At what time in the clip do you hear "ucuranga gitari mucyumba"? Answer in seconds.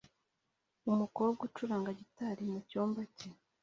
1.47-3.01